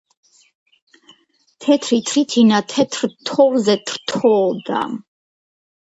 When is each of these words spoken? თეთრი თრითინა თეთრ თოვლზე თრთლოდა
თეთრი 1.65 1.99
თრითინა 2.11 2.61
თეთრ 2.73 3.03
თოვლზე 3.31 3.77
თრთლოდა 3.91 4.81